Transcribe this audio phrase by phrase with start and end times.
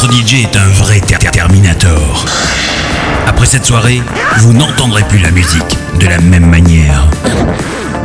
[0.00, 2.24] Votre DJ est un vrai ter- ter- Terminator.
[3.26, 4.00] Après cette soirée,
[4.38, 7.08] vous n'entendrez plus la musique de la même manière.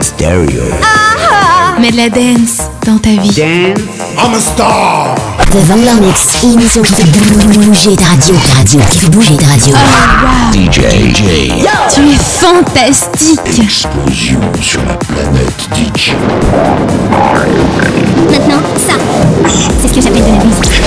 [0.02, 0.64] Stereo.
[1.80, 3.40] Mets de la dance dans ta vie.
[4.18, 5.14] I'm a star.
[5.52, 9.48] The Vangler Mix, l'émission qui fait bouger ta radio, ta radio, qui fait bouger ta
[9.48, 9.76] radio.
[10.52, 10.80] DJ.
[11.14, 11.24] DJ.
[11.94, 13.40] Tu es fantastique.
[13.62, 16.14] Explosion sur la planète DJ.
[18.32, 18.94] Maintenant, ça,
[19.80, 20.82] c'est ce que j'appelle de la musique.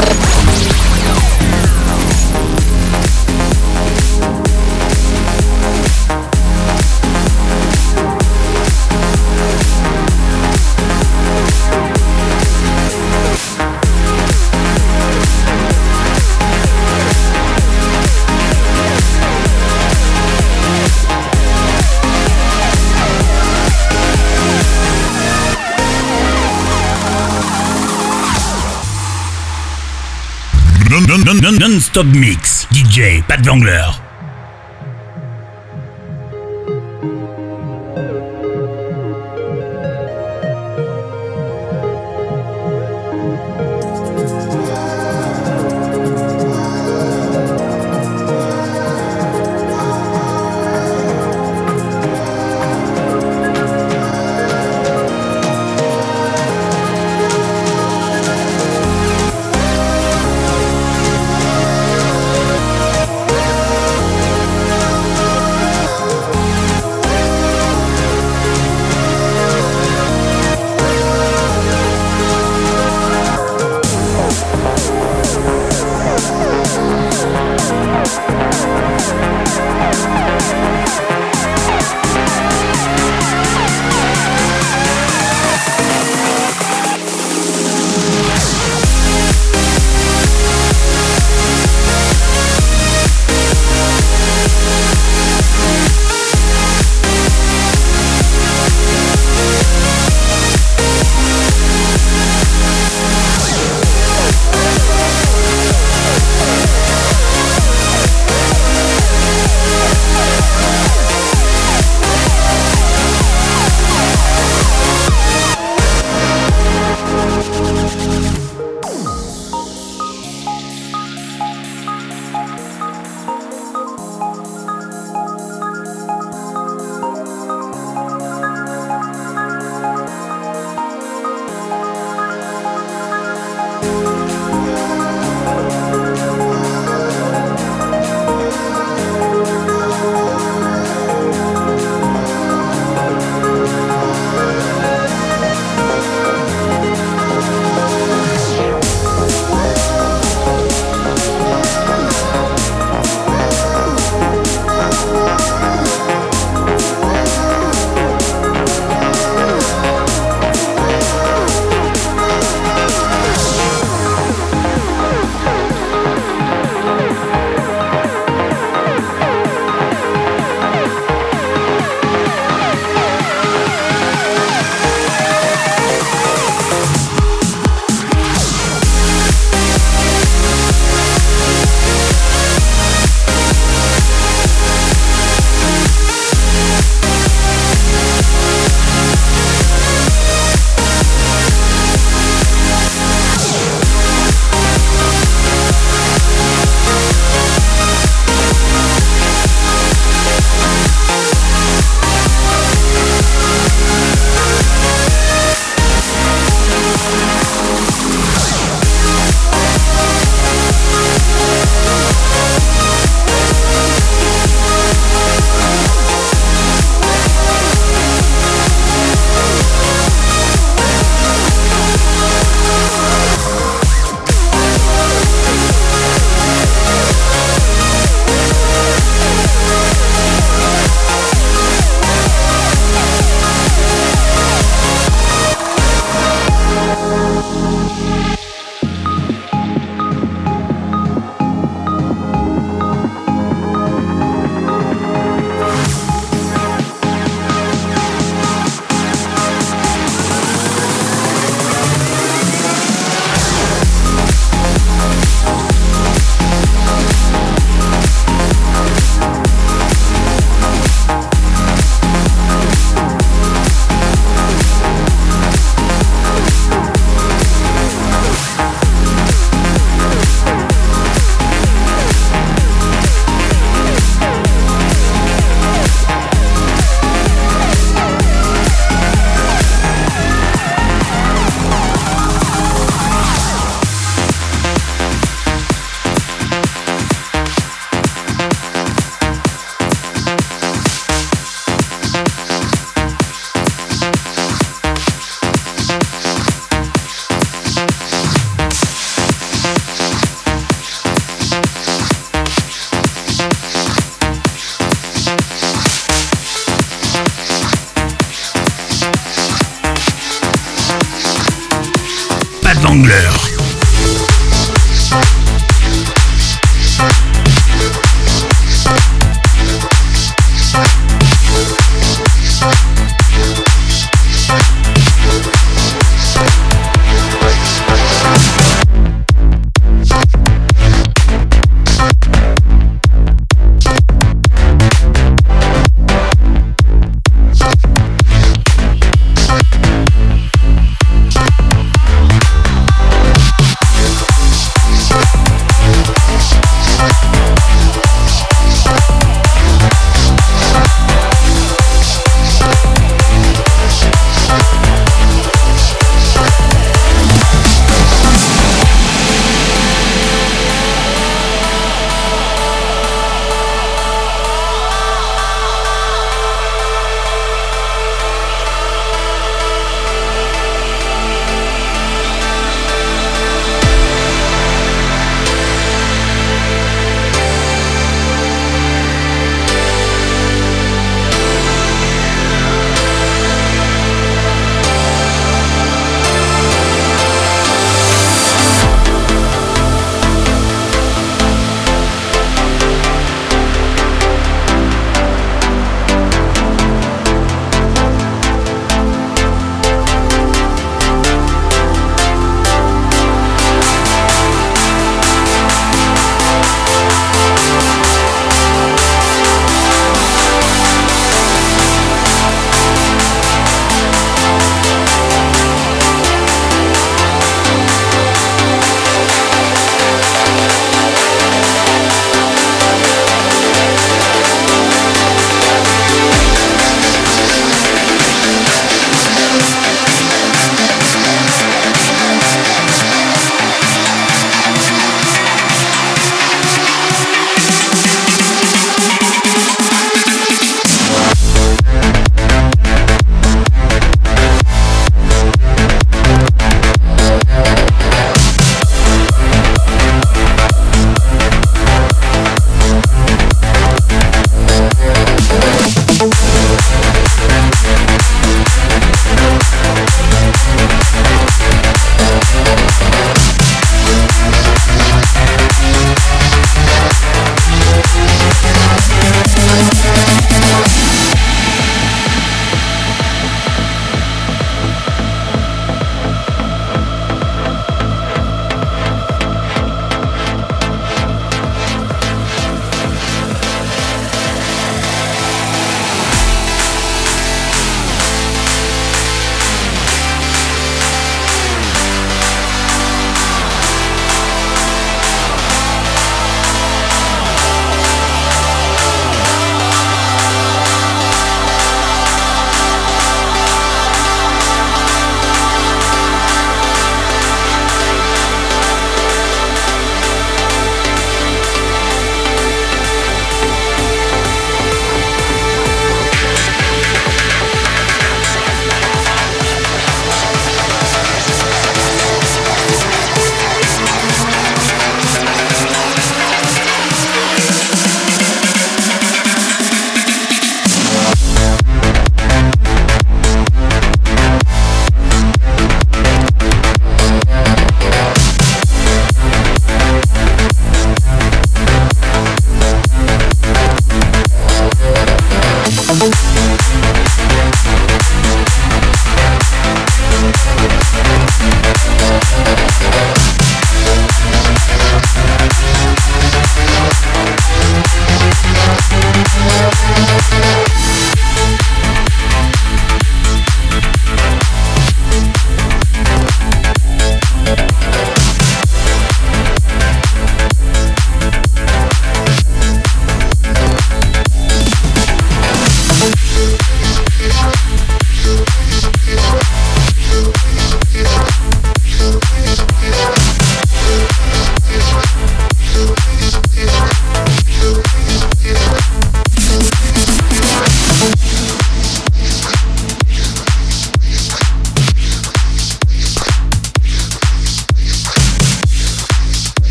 [31.97, 32.69] Non-stop mix.
[32.73, 34.06] DJ, Pat Vangler.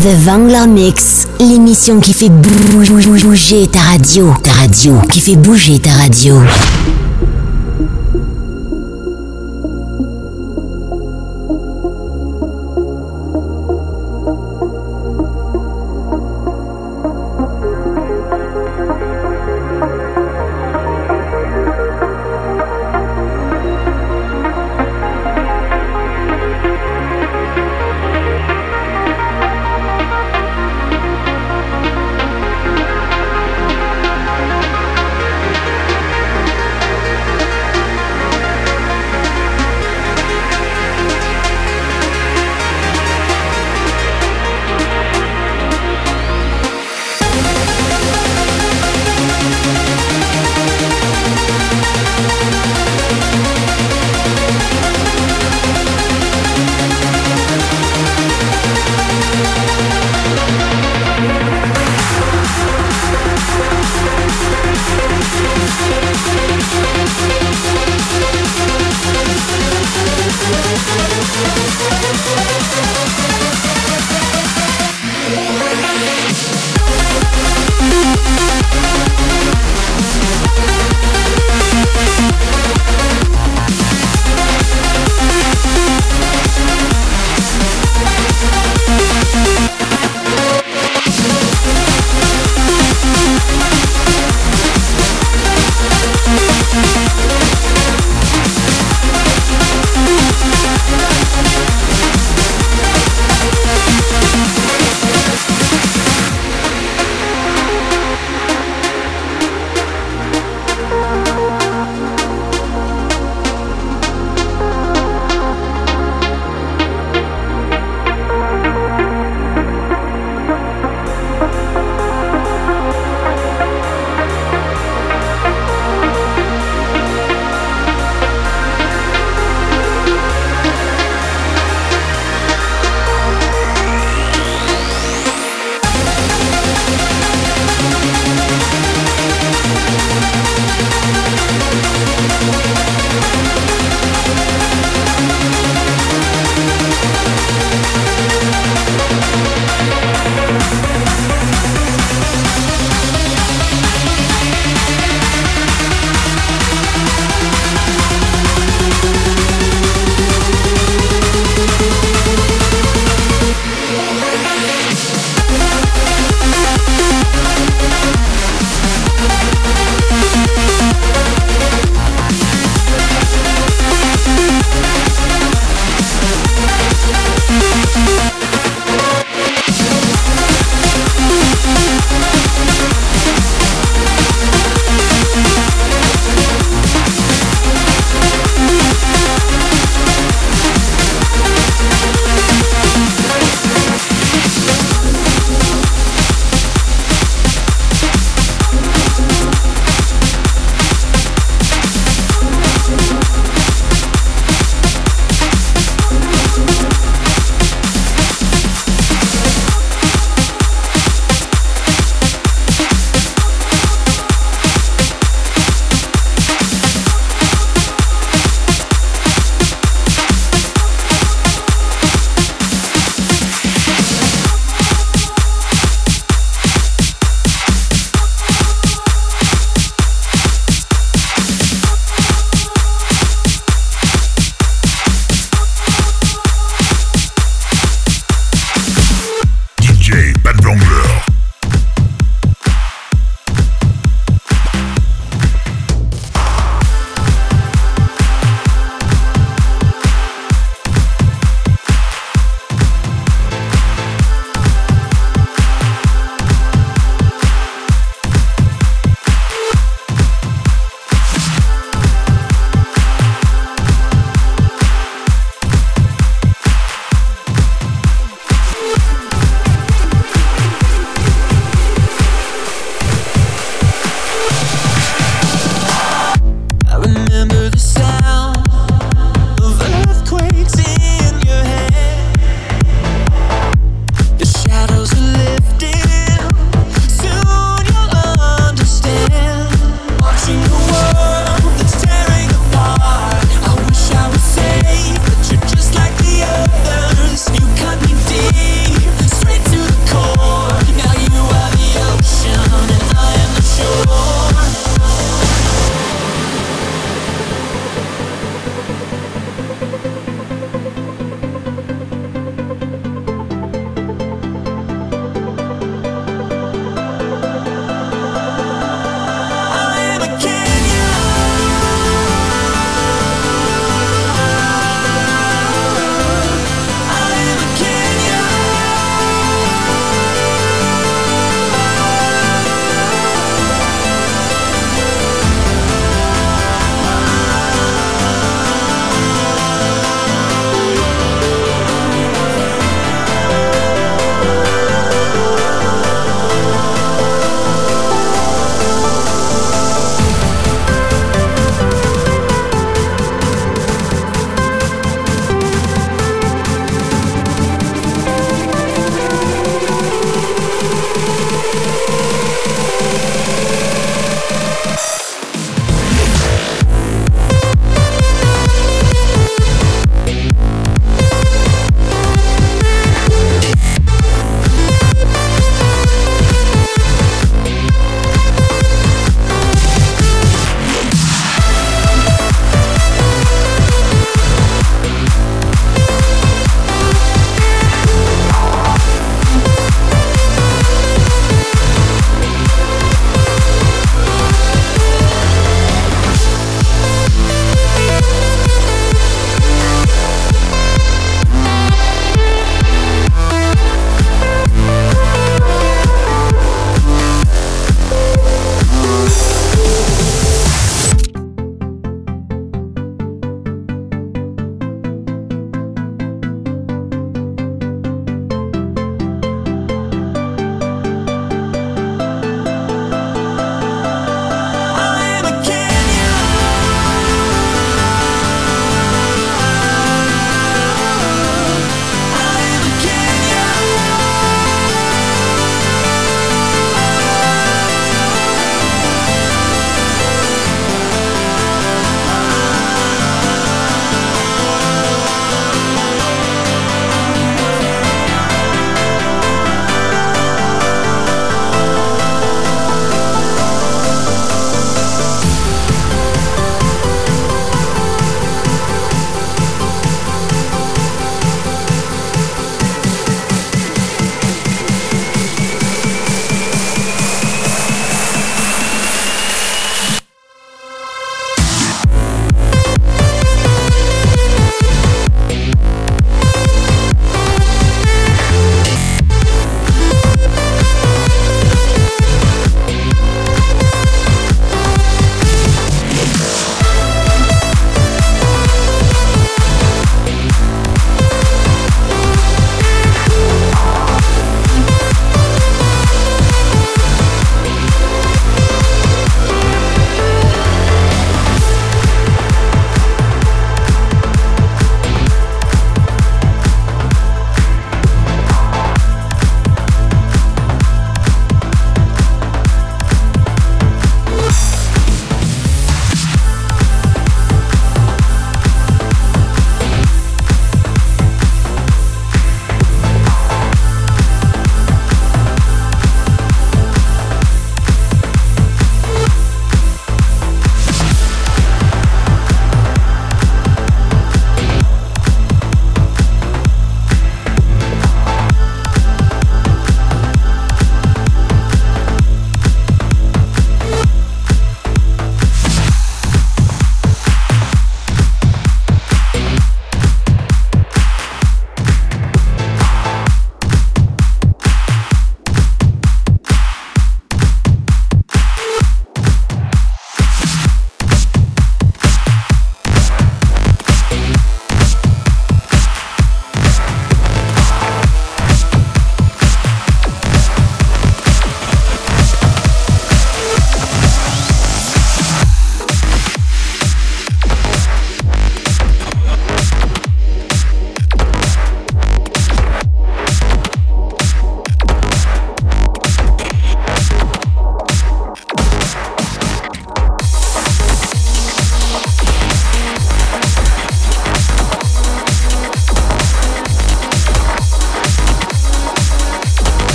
[0.00, 4.34] The Vangler Mix, l'émission qui fait bouger ta radio.
[4.42, 6.40] Ta radio, qui fait bouger ta radio.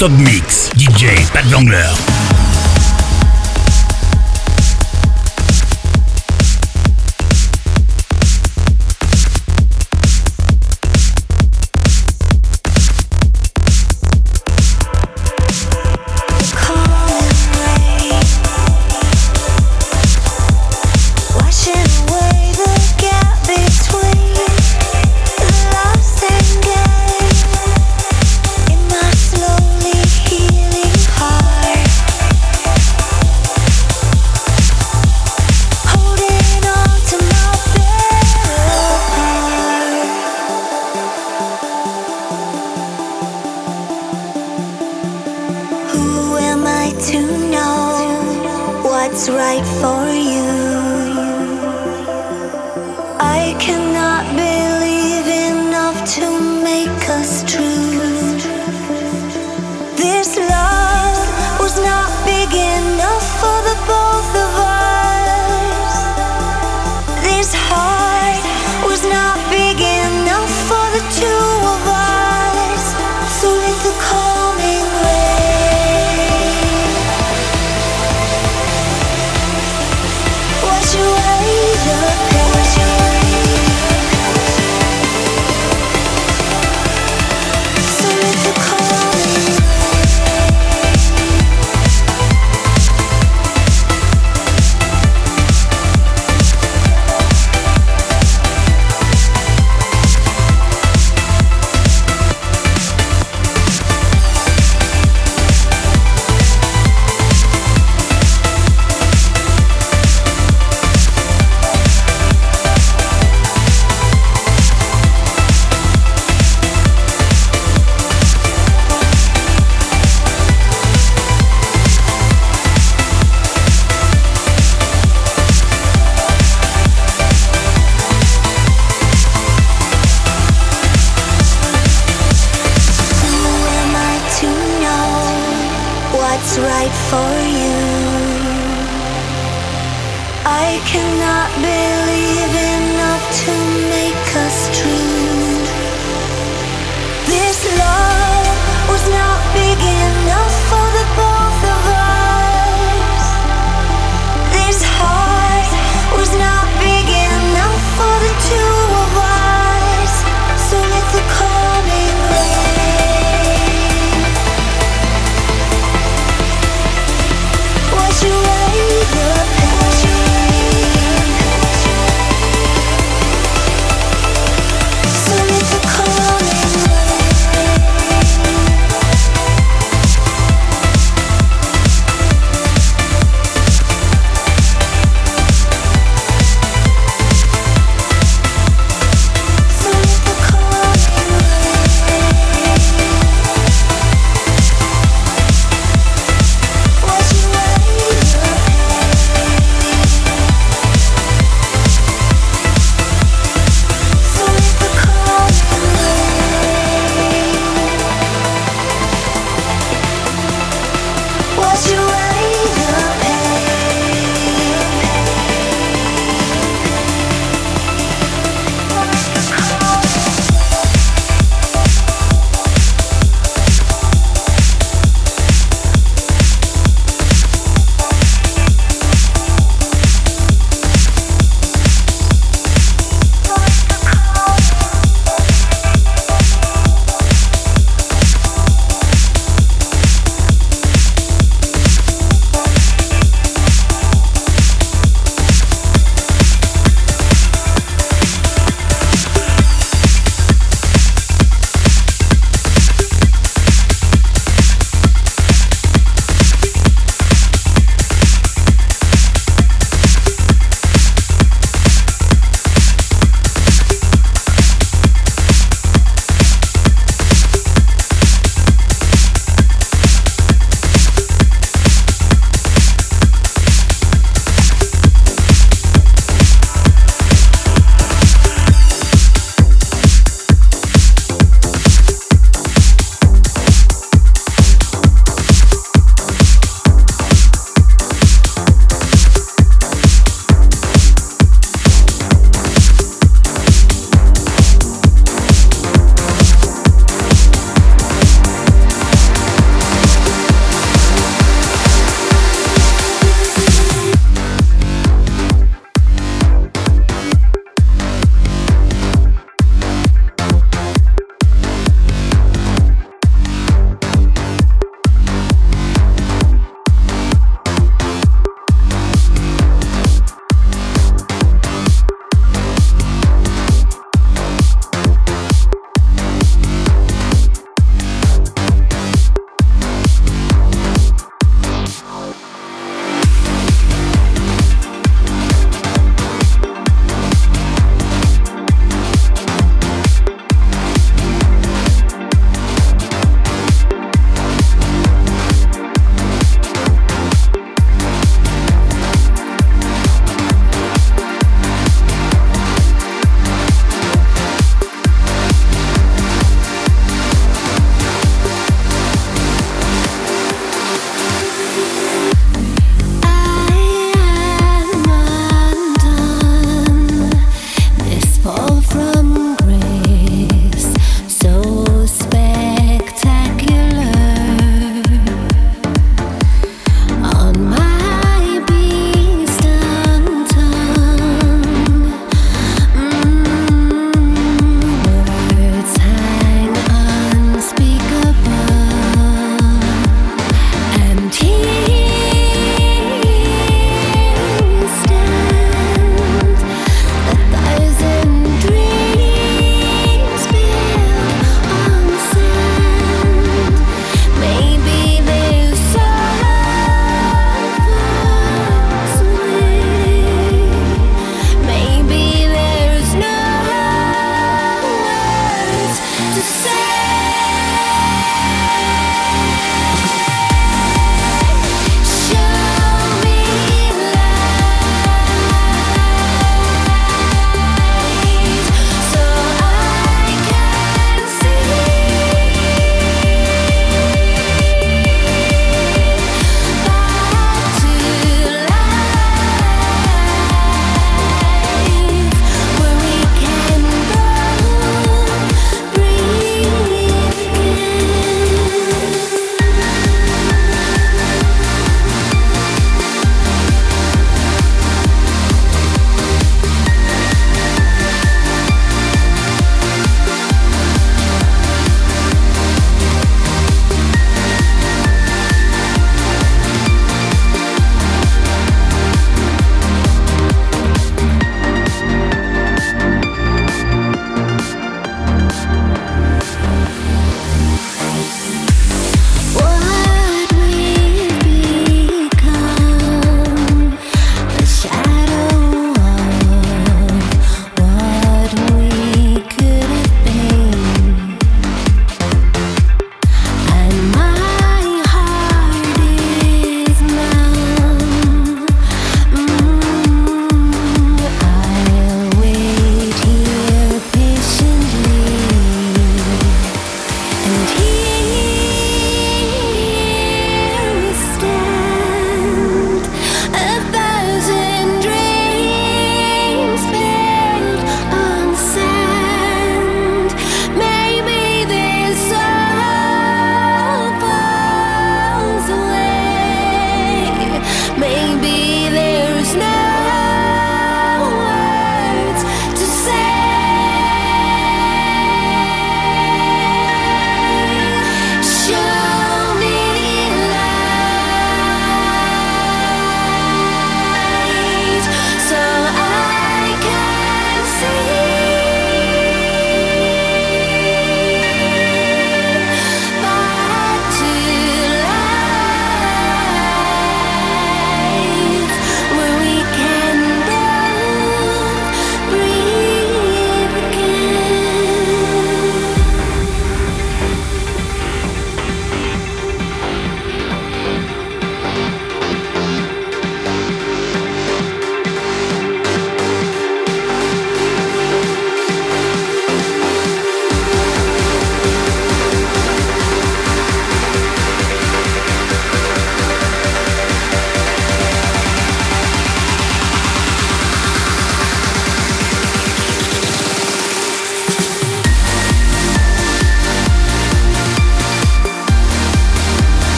[0.00, 0.70] Non-stop mix.
[0.76, 2.07] DJ Pat Vangler.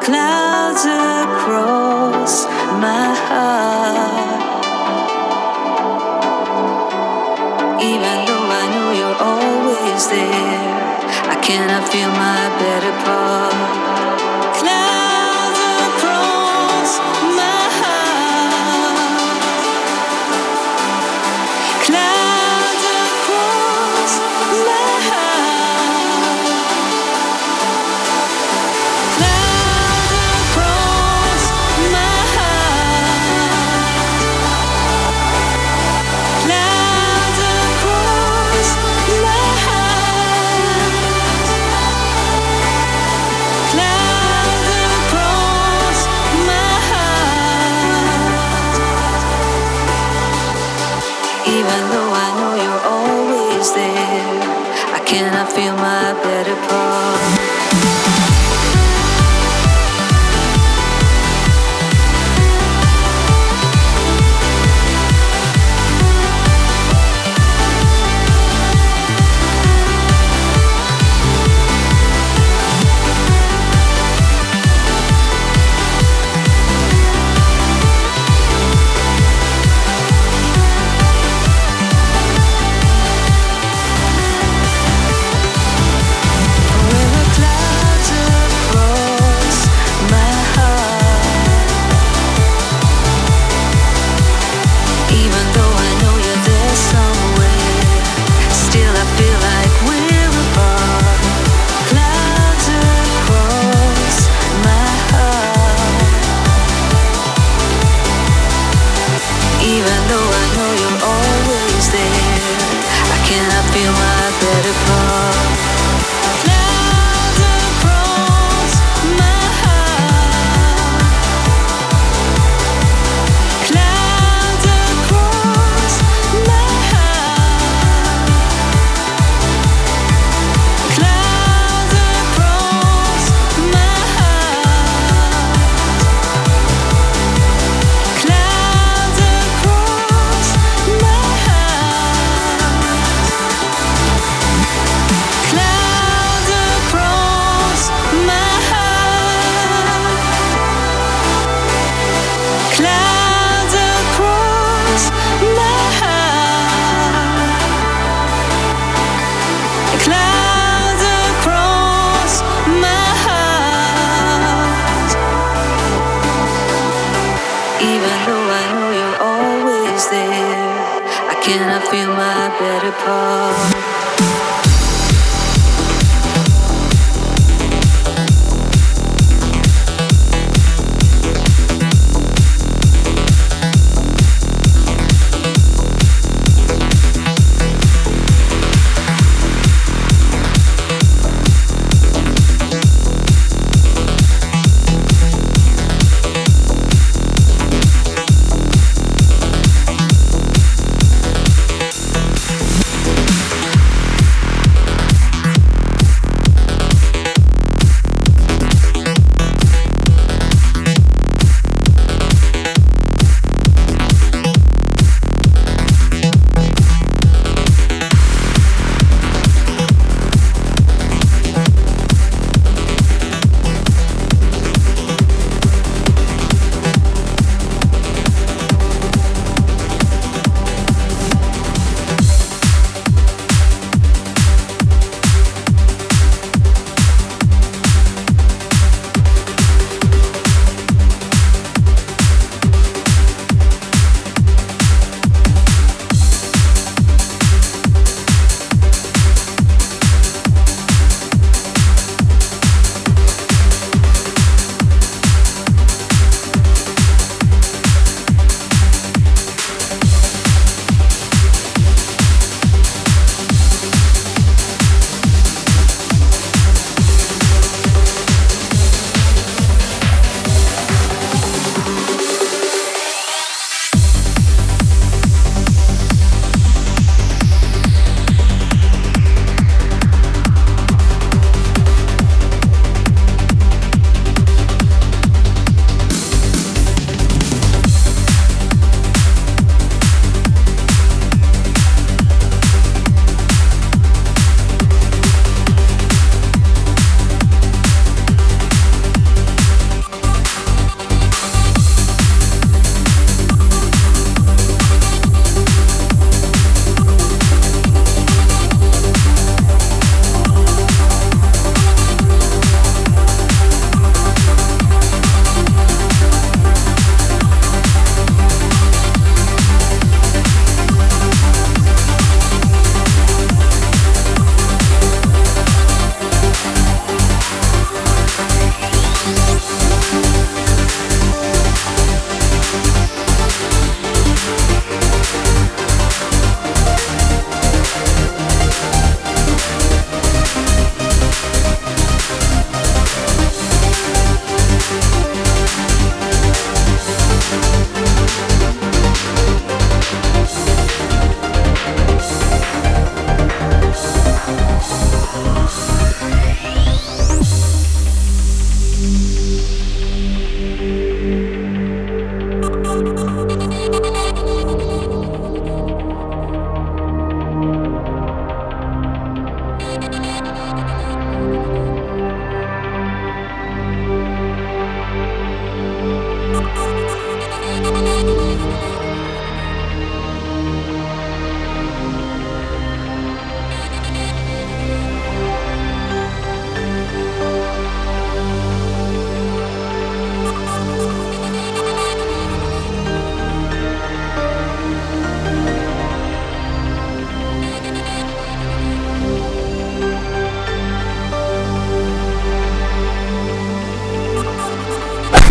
[0.00, 2.46] clouds across
[2.80, 4.42] my heart.
[7.82, 10.98] Even though I know you're always there,
[11.34, 13.81] I cannot feel my better part.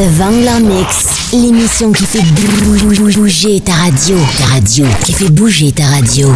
[0.00, 2.22] The Vangler Mix, l'émission qui fait
[3.12, 4.16] bouger ta radio.
[4.38, 6.32] Ta radio, qui fait bouger ta radio.